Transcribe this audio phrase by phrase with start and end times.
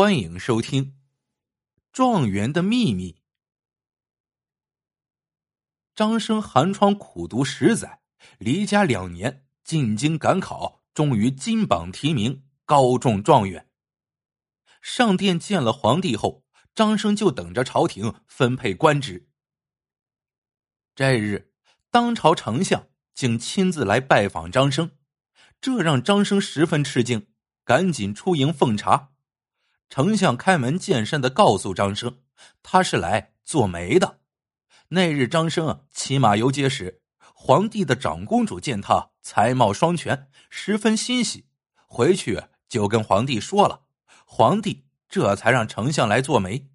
[0.00, 0.84] 欢迎收听
[1.92, 3.12] 《状元的秘密》。
[5.94, 8.00] 张生寒窗苦读十载，
[8.38, 13.68] 离家两年，进京赶考，终于金榜题名，高中状元。
[14.80, 19.28] 上殿见了皇帝后，张生就等着朝廷分配官职。
[20.94, 21.52] 这日，
[21.90, 24.92] 当朝丞相竟亲自来拜访张生，
[25.60, 27.26] 这让张生十分吃惊，
[27.64, 29.09] 赶紧出迎奉茶。
[29.90, 32.22] 丞相开门见山的告诉张生，
[32.62, 34.20] 他是来做媒的。
[34.90, 37.02] 那日张生骑马游街时，
[37.34, 41.48] 皇帝的长公主见他才貌双全，十分欣喜，
[41.86, 43.82] 回去就跟皇帝说了。
[44.24, 46.70] 皇帝这才让丞相来做媒。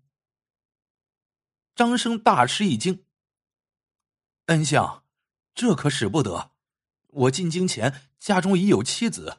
[1.73, 3.05] 张生大吃一惊
[4.47, 5.03] ：“恩相，
[5.53, 6.51] 这可使不得！
[7.07, 9.37] 我进京前家中已有妻子，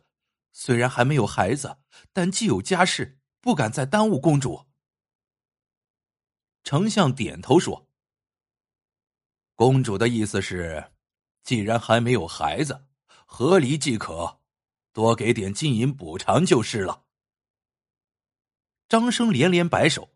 [0.51, 1.77] 虽然还没有孩子，
[2.15, 4.67] 但既有家室。”不敢再耽误公主。
[6.65, 7.87] 丞相点头说
[9.55, 10.91] ：“公主的意思是，
[11.45, 12.89] 既然还没有孩子，
[13.25, 14.41] 和离即可，
[14.93, 17.05] 多给点金银补偿就是了。”
[18.91, 20.11] 张生连连摆手：“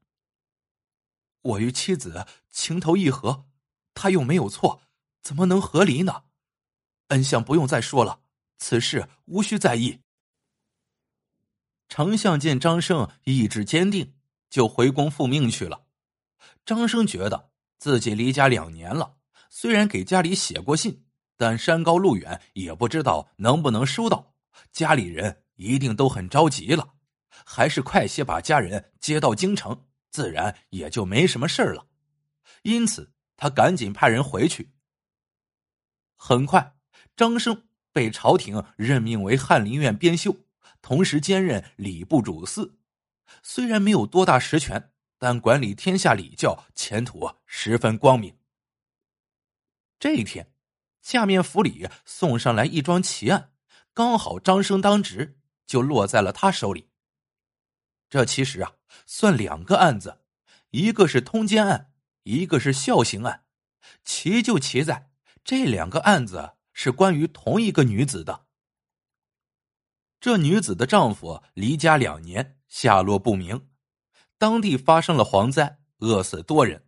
[1.42, 3.46] 我与妻子情投意合，
[3.94, 4.82] 他又没有错，
[5.22, 6.24] 怎么能和离呢？
[7.10, 8.22] 恩相不用再说了，
[8.58, 10.00] 此事无需在意。”
[11.90, 14.14] 丞相见张生意志坚定，
[14.48, 15.86] 就回宫复命去了。
[16.64, 19.16] 张生觉得自己离家两年了，
[19.50, 21.04] 虽然给家里写过信，
[21.36, 24.36] 但山高路远，也不知道能不能收到。
[24.70, 26.94] 家里人一定都很着急了，
[27.44, 31.88] 还是快些把家人接到京城，自然也就没什么事了。
[32.62, 34.70] 因此，他赶紧派人回去。
[36.16, 36.76] 很快，
[37.16, 40.36] 张生被朝廷任命为翰林院编修。
[40.80, 42.78] 同时兼任礼部主事，
[43.42, 48.36] 虽然没有多大实权，但管理天下礼教，前途十分光明。
[49.98, 50.52] 这一天，
[51.02, 53.52] 下面府里送上来一桩奇案，
[53.92, 56.88] 刚好张生当值，就落在了他手里。
[58.08, 58.72] 这其实啊，
[59.06, 60.20] 算两个案子，
[60.70, 61.92] 一个是通奸案，
[62.22, 63.44] 一个是孝行案。
[64.04, 65.10] 奇就奇在
[65.44, 68.46] 这两个案子是关于同一个女子的。
[70.20, 73.68] 这女子的丈夫离家两年，下落不明。
[74.36, 76.84] 当地发生了蝗灾，饿死多人。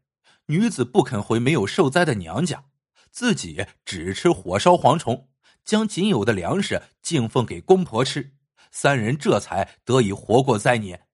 [0.47, 2.67] 女子不肯回没有受灾的娘家，
[3.11, 5.31] 自己只吃火烧蝗虫，
[5.65, 8.37] 将仅有的粮食敬奉给公婆吃。
[8.71, 11.07] 三人这才得以活过灾年。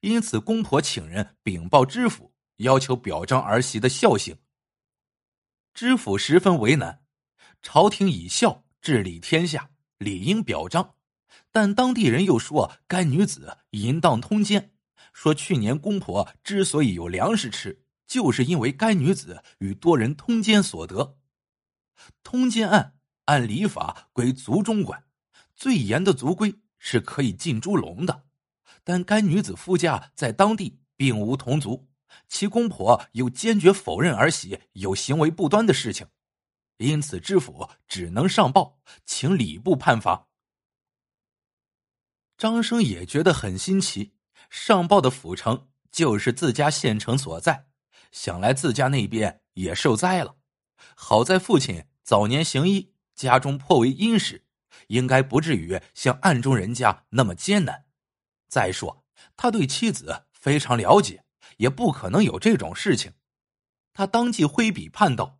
[0.00, 4.36] 因此，公婆请人禀报知府，要求表彰儿媳的孝行。
[5.74, 7.04] 知府十分为难，
[7.62, 10.96] 朝廷以孝治理天下，理应表彰。
[11.50, 14.72] 但当地人又说，该女子淫荡通奸，
[15.12, 21.18] 说去年公婆之所以有粮食吃，就是因为该女子与多人通奸所得。
[22.22, 22.94] 通奸案
[23.26, 25.04] 按礼法归族中管，
[25.54, 28.24] 最严的族规是可以进猪笼的。
[28.84, 31.88] 但该女子夫家在当地并无同族，
[32.28, 36.06] 其公婆又坚决否认儿媳有行为不端的事情，
[36.78, 40.26] 因此知府只能上报，请礼部判罚。
[42.42, 44.14] 张生也觉得很新奇，
[44.50, 47.68] 上报的府城就是自家县城所在，
[48.10, 50.34] 想来自家那边也受灾了。
[50.96, 54.44] 好在父亲早年行医，家中颇为殷实，
[54.88, 57.84] 应该不至于像暗中人家那么艰难。
[58.48, 59.04] 再说
[59.36, 61.24] 他对妻子非常了解，
[61.58, 63.12] 也不可能有这种事情。
[63.92, 65.38] 他当即挥笔判道：“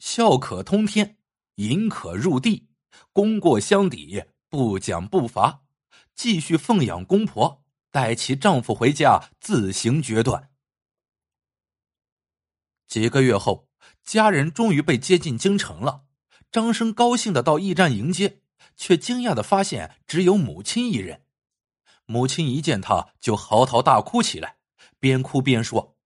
[0.00, 1.18] 孝可通天，
[1.56, 2.70] 淫可入地，
[3.12, 5.62] 功过相抵。”不讲不罚，
[6.14, 7.62] 继续奉养公婆，
[7.92, 10.50] 待其丈夫回家自行决断。
[12.88, 13.68] 几个月后，
[14.02, 16.02] 家人终于被接进京城了。
[16.50, 18.42] 张生高兴的到驿站迎接，
[18.74, 21.24] 却惊讶的发现只有母亲一人。
[22.06, 24.56] 母亲一见他就嚎啕大哭起来，
[24.98, 25.96] 边哭边说：“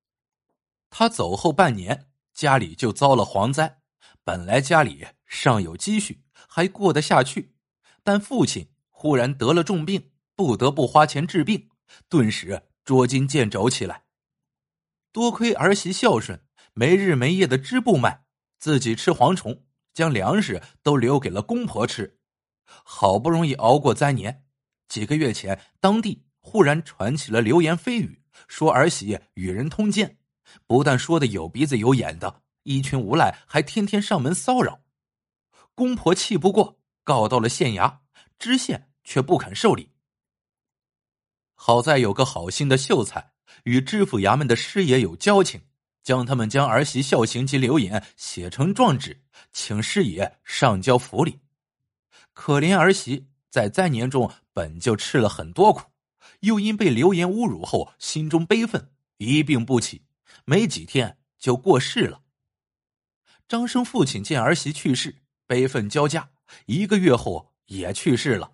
[0.90, 3.80] 他走后半年，家里就遭了蝗灾，
[4.22, 7.52] 本来家里尚有积蓄，还过得下去。”
[8.04, 11.70] 但父亲忽然得了重病，不得不花钱治病，
[12.08, 14.04] 顿时捉襟见肘起来。
[15.10, 18.24] 多亏儿媳孝顺，没日没夜的织布卖，
[18.58, 19.64] 自己吃蝗虫，
[19.94, 22.18] 将粮食都留给了公婆吃，
[22.66, 24.44] 好不容易熬过灾年。
[24.86, 30.18] 几个月前，当地忽然传起了流言蜚语，说儿媳与人通奸，
[30.66, 34.80] 不但说的有鼻子有眼的，一群无赖还天天上门骚扰。
[35.74, 36.80] 公婆气不过。
[37.04, 37.98] 告到了县衙，
[38.38, 39.90] 知县却不肯受理。
[41.54, 45.62] 好在有个好心的秀才与知府衙门的师爷有交情，
[46.02, 49.22] 将他们将儿媳孝行及留言写成状纸，
[49.52, 51.38] 请师爷上交府里。
[52.32, 55.82] 可怜儿媳在灾年中本就吃了很多苦，
[56.40, 60.02] 又因被流言侮辱后，心中悲愤，一病不起，
[60.44, 62.22] 没几天就过世了。
[63.46, 66.28] 张生父亲见儿媳去世，悲愤交加，
[66.66, 68.52] 一个月后也去世了。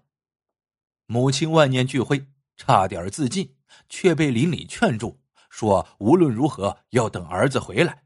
[1.07, 2.27] 母亲万念俱灰。
[2.63, 3.57] 差点自尽，
[3.89, 5.19] 却被邻里劝住，
[5.49, 8.05] 说无论如何要等儿子回来。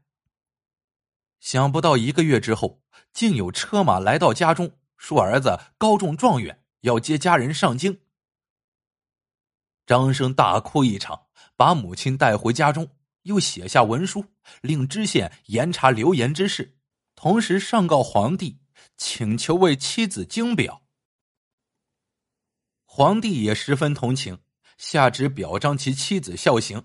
[1.41, 2.81] 想不到一个月之后，
[3.11, 7.99] 竟有车马来到家中，说儿子高中状元，要接家人上京。
[9.85, 11.25] 张生大哭一场，
[11.57, 12.89] 把母亲带回家中，
[13.23, 14.23] 又写下文书，
[14.61, 16.77] 令知县严查流言之事，
[17.13, 18.61] 同时上告皇帝，
[18.97, 20.81] 请求为妻子经表。
[22.85, 24.39] 皇帝也十分同情。
[24.77, 26.83] 下旨表彰其妻子孝行，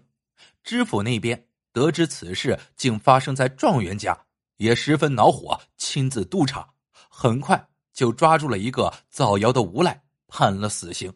[0.62, 4.26] 知府那边得知此事竟发生在状元家，
[4.58, 6.72] 也十分恼火，亲自督查，
[7.08, 11.12] 很快就抓住了一个造谣的无赖，判了死刑。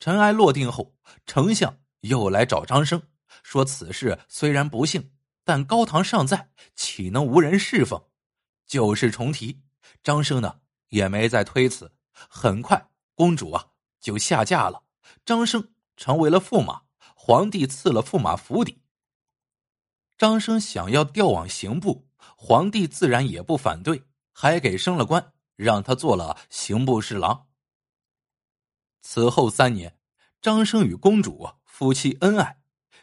[0.00, 0.94] 尘埃落定后，
[1.26, 3.02] 丞相又来找张生，
[3.42, 5.12] 说此事虽然不幸，
[5.44, 8.02] 但高堂尚在，岂能无人侍奉？
[8.66, 9.60] 旧事重提，
[10.02, 11.92] 张生呢也没再推辞。
[12.12, 13.66] 很快，公主啊
[14.00, 14.82] 就下嫁了。
[15.24, 16.82] 张生成为了驸马，
[17.14, 18.80] 皇帝赐了驸马府邸。
[20.16, 22.06] 张生想要调往刑部，
[22.36, 27.48] 皇帝自然也不反对，还给升了官，让他做了刑部侍郎。
[29.00, 29.98] 此后三年，
[30.40, 32.62] 张生与公主夫妻恩爱，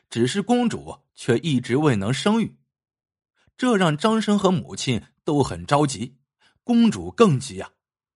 [0.10, 2.58] 只是公主却一直未能生育，
[3.60, 6.16] 这让张生和母亲都很着急，
[6.64, 7.74] 公主更急啊，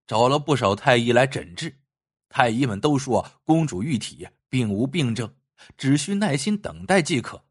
[0.07, 1.81] 找了不少太医来诊治。
[2.29, 5.35] 太医们都说公主玉体并无病症，
[5.75, 7.43] 只需耐心等待即可。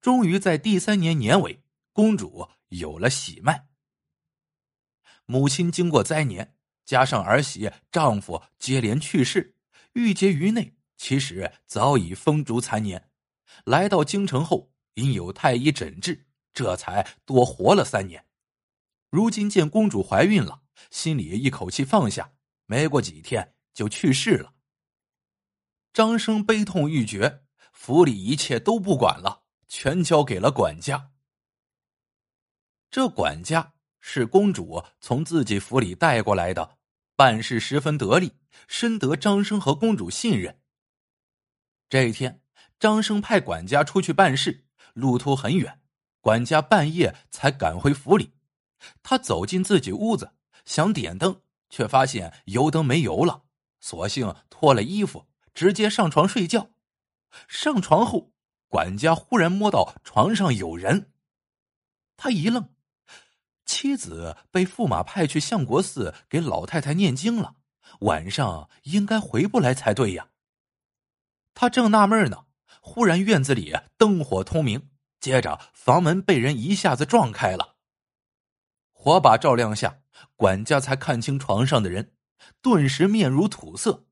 [0.00, 1.62] 终于在第三年年尾，
[1.92, 3.68] 公主有了喜脉。
[5.26, 6.56] 母亲经过灾年，
[6.86, 9.54] 加上儿媳、丈夫接连去世，
[9.92, 13.10] 郁结于内，其实早已风烛残年。
[13.66, 16.24] 来到京城后，因有太医诊治，
[16.58, 18.26] 这才多活了三年。
[19.10, 22.32] 如今见公主怀孕了，心里一口气放下。
[22.66, 24.54] 没过几天就去世了。
[25.92, 31.12] 张生悲痛欲绝，府里一切都不管了，全交给了管家。
[32.90, 36.78] 这管家是公主从自己府里带过来的，
[37.14, 38.32] 办事十分得力，
[38.66, 40.60] 深得张生和公主信任。
[41.88, 42.42] 这一天，
[42.80, 45.80] 张生派管家出去办事，路途很远，
[46.28, 48.34] 管家半夜才赶回府里。
[49.02, 50.32] 他走进自己屋子，
[50.66, 51.40] 想点灯。
[51.70, 53.44] 却发现油灯没油了，
[53.80, 56.68] 索性脱了衣服，直接上床睡觉。
[57.46, 58.32] 上床后，
[58.68, 61.10] 管家忽然摸到床上有人，
[62.18, 62.74] 他一愣，
[63.64, 67.56] 妻子被驸马派去相国寺给老太太念经了，
[68.00, 70.28] 晚上应该回不来才对呀。
[71.54, 72.44] 他正纳闷呢，
[72.82, 74.88] 忽然院子里灯火通明，
[75.28, 77.76] 接着房门被人一下子撞开了，
[78.94, 80.00] 火把照亮下。
[80.36, 82.14] 管家才看清床上的人，
[82.62, 84.06] 顿时面如土色。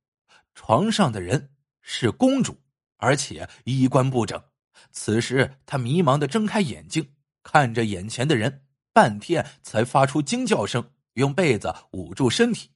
[0.54, 2.61] 床上的人是公主，
[2.99, 4.44] 而且衣冠不整。
[4.92, 12.73] 此时他迷茫的睁开眼睛，看着眼前的人，半天才发出惊叫声，用被子捂住身体。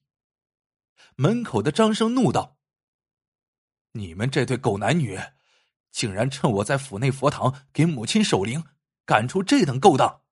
[1.15, 2.57] 门口的张生怒道
[3.93, 5.21] ：“你们这对狗男女，
[5.91, 8.65] 竟然趁我在府内佛堂给母亲守灵，
[9.05, 10.23] 干出这等勾当！”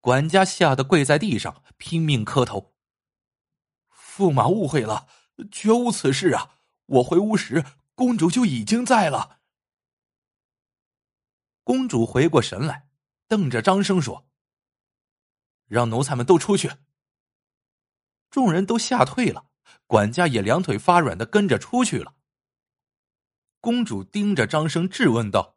[0.00, 2.74] 管家吓得跪在地上，拼命磕头。
[3.90, 5.06] 驸马误会了，
[5.50, 6.58] 绝无此事啊！
[6.86, 7.64] 我回屋时，
[7.94, 9.40] 公主就已经在了。
[11.64, 12.88] 公主回过神来，
[13.28, 14.28] 瞪着张生说
[15.66, 16.72] ：“让奴才们都出去。”
[18.28, 19.46] 众人都吓退了，
[19.86, 22.16] 管家也两腿发软的跟着出去了。
[23.62, 25.56] 公主盯着张生质问道：“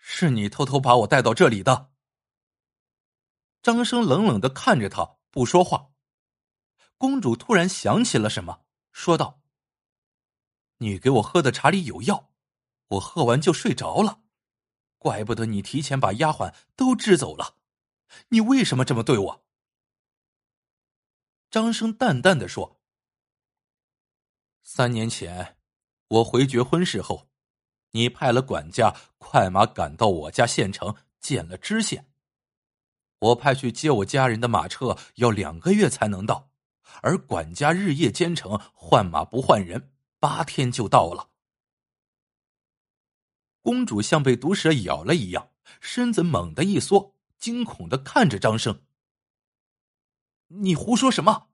[0.00, 1.92] 是你偷偷把我带到这里的？”
[3.60, 5.90] 张生冷冷的看着他，不说话。
[6.96, 9.42] 公主突然想起了什么，说道
[10.80, 12.32] ：“你给我喝的茶里有药，
[12.86, 14.22] 我喝完就睡着了，
[14.96, 17.58] 怪不得你提前把丫鬟都支走了。
[18.28, 19.44] 你为什么这么对我？”
[21.52, 22.80] 张生淡淡的说
[24.64, 25.59] ：“三年前，
[26.10, 27.28] 我回绝婚事后，
[27.92, 32.06] 你派了管家快马赶到我家县城，见了知县。”
[33.20, 36.50] 我派去接我家人的马车要两个月才能到，
[37.02, 41.30] 而管家日夜兼程，换马不换人，八天就到了。
[43.60, 45.50] 公主像被毒蛇咬了一样，
[45.80, 48.82] 身子猛地一缩，惊恐的看着张生
[50.48, 51.50] ：“你胡说什么？”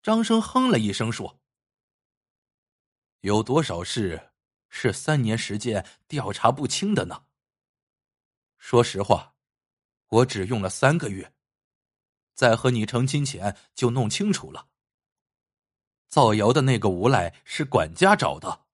[0.00, 1.40] 张生哼了一声说
[3.20, 4.30] ：“有多少事
[4.70, 7.24] 是三年时间调查不清的呢？
[8.56, 9.34] 说实话，
[10.08, 11.34] 我只用了三个月，
[12.34, 14.68] 在和你成亲前就弄清楚了。
[16.08, 18.66] 造谣的那个无赖是管家找的，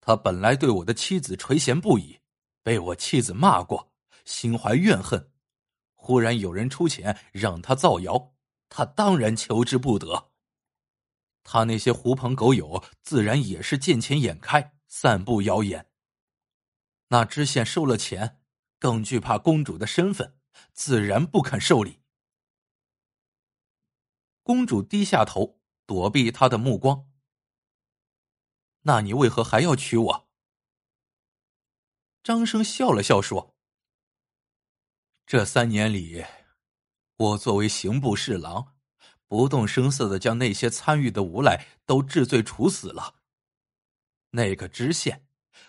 [0.00, 2.20] 他本来对我的妻子垂涎不已，
[2.62, 3.90] 被我妻子骂过，
[4.26, 5.32] 心怀怨恨。
[5.94, 8.34] 忽然有人出钱让他造谣，
[8.68, 10.30] 他当然求之不得。”
[11.50, 15.90] 他那些狐朋狗友自然也是见钱眼开，散布谣言。
[17.06, 18.42] 那知县收了钱，
[18.78, 20.38] 更惧怕公主的身份，
[20.74, 22.02] 自然不肯受理。
[24.42, 27.10] 公主低下头，躲避他的目光。
[28.82, 30.28] 那你为何还要娶我？
[32.22, 33.56] 张生笑了笑说
[35.24, 36.26] ：“这三年里，
[37.16, 38.74] 我作为刑部侍郎。”
[39.28, 43.16] 不动声色的将那些参与的无赖都治罪处死了。
[44.30, 45.26] 那个知县，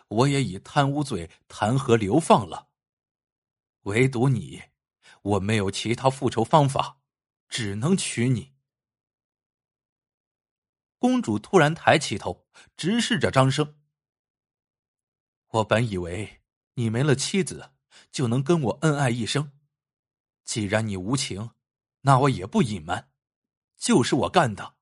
[0.07, 2.69] 我也以贪污罪弹劾流放了。
[3.83, 4.63] 唯独你，
[5.21, 7.01] 我没有其他复仇方法，
[7.47, 8.53] 只能娶你。
[10.97, 13.75] 公主突然抬起头，直视着张生。
[15.47, 16.41] 我本以为
[16.75, 17.71] 你没了妻子
[18.11, 19.51] 就能跟我恩爱一生，
[20.43, 21.51] 既然你无情，
[22.01, 23.08] 那我也不隐瞒。
[23.79, 24.75] 就是我干的，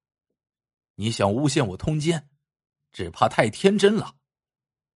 [0.96, 2.30] 你想诬陷我通奸，
[2.92, 4.18] 只怕太天真了。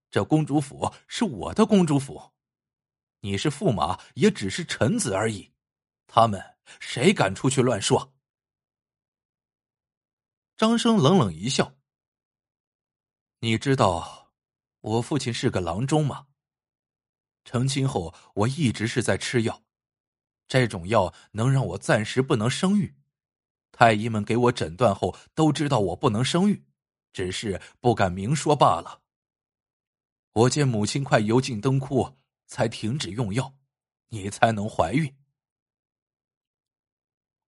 [0.10, 2.34] 这公主府是我的公主府，
[3.20, 5.54] 你是驸马，也只是臣子而已。
[6.08, 8.12] 他们谁敢出去乱说？
[10.58, 11.78] 张生冷冷一笑
[13.40, 14.34] ：“你知道
[14.80, 16.28] 我父亲是个郎中吗？
[17.46, 19.64] 成亲后，我一直是在吃药，
[20.48, 22.96] 这种药能让我暂时不能生育。”
[23.82, 26.64] 太医们给我诊断后，都知道我不能生育，
[27.14, 29.02] 只是不敢明说罢了。
[30.34, 33.58] 我见母亲快油尽灯枯，才停止用药，
[34.10, 35.12] 你才能怀孕。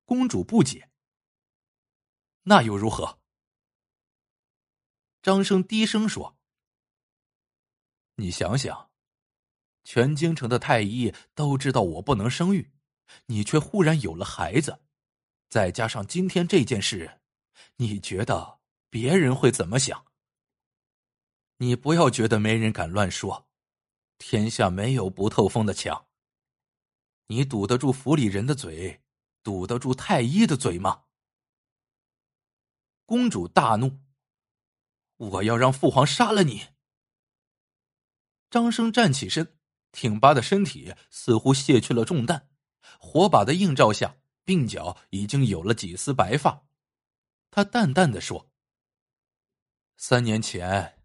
[0.05, 0.89] 公主不解，
[2.41, 3.19] 那又如何？
[5.21, 6.35] 张生低声说
[8.17, 8.89] ：“你想想，
[9.83, 12.71] 全京城的太医都知道我不能生育，
[13.27, 14.79] 你却忽然有了孩子。”
[15.53, 17.19] 再加上今天这件事，
[17.75, 20.03] 你觉得别人会怎么想？
[21.57, 23.47] 你不要觉得没人敢乱说，
[24.17, 26.07] 天下没有不透风的墙。
[27.27, 29.03] 你堵得住府里人的嘴，
[29.43, 31.03] 堵得住太医的嘴吗？
[33.05, 33.99] 公主大怒，
[35.17, 36.69] 我要让父皇杀了你！
[38.49, 39.55] 张生站起身，
[39.91, 42.49] 挺拔的身体似乎卸去了重担，
[42.97, 44.17] 火把的映照下。
[44.45, 46.65] 鬓角已经有了几丝白发，
[47.49, 48.51] 他淡淡的说
[49.95, 51.01] ：“三年前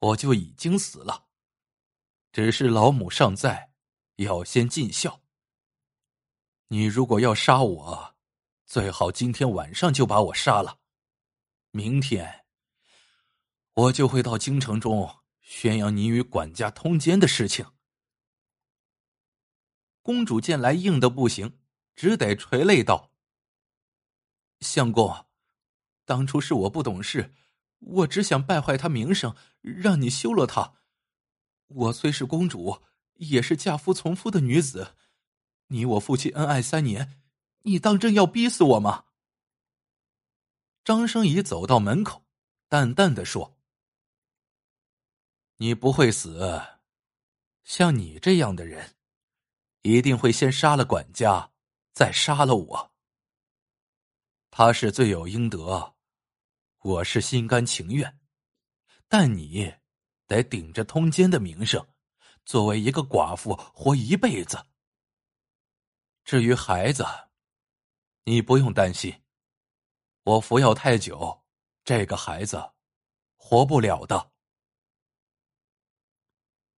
[0.00, 1.28] 我就已经死了，
[2.30, 3.72] 只是老母尚在，
[4.16, 5.22] 要先尽孝。
[6.68, 8.16] 你如果要杀我，
[8.66, 10.80] 最好今天晚上就把我杀了，
[11.70, 12.44] 明天
[13.72, 17.66] 我就会到京城中宣扬你与管家通奸的事情。”
[20.02, 21.60] 公主见来硬的不行。
[21.94, 23.12] 只得垂泪道
[24.60, 25.26] ：“相公，
[26.04, 27.32] 当初是我不懂事，
[27.78, 30.74] 我只想败坏他名声，让你休了他。
[31.68, 32.82] 我虽是公主，
[33.14, 34.96] 也是嫁夫从夫的女子。
[35.68, 37.22] 你我夫妻恩爱三年，
[37.62, 39.06] 你当真要逼死我吗？”
[40.84, 42.26] 张生已走到门口，
[42.68, 43.56] 淡淡的说
[45.56, 46.60] ：“你不会死，
[47.62, 48.96] 像你这样的人，
[49.82, 51.52] 一定会先杀了管家。”
[51.94, 52.92] 再杀了我，
[54.50, 55.94] 他是罪有应得，
[56.80, 58.18] 我是心甘情愿，
[59.06, 59.72] 但你
[60.26, 61.86] 得顶着通奸的名声，
[62.44, 64.66] 作为一个寡妇活一辈子。
[66.24, 67.06] 至于孩子，
[68.24, 69.22] 你不用担心，
[70.24, 71.44] 我服药太久，
[71.84, 72.72] 这个孩子
[73.36, 74.32] 活不了的。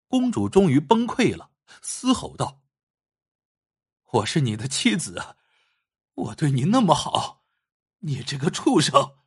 [0.09, 2.66] 公主终于崩溃了，嘶吼道。
[4.17, 5.37] 我是你的妻子，
[6.15, 7.45] 我对你那么好，
[7.99, 9.19] 你这个畜生！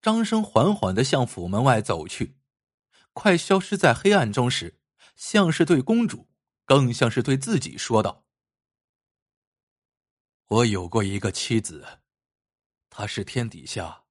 [0.00, 2.36] 张生缓缓的向府门外走去，
[3.12, 4.78] 快消失在黑暗中时，
[5.16, 6.28] 像是对公主，
[6.64, 8.24] 更像是对自己说道。
[10.46, 12.00] 我有过一个妻子，
[12.88, 14.04] 她是天底下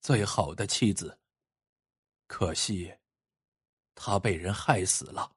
[0.00, 1.20] 最好的妻子。
[2.26, 2.96] 可惜，
[3.94, 5.36] 她被人害死了。